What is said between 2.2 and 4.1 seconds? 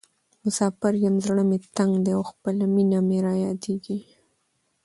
خپله مینه مې رایادیزې.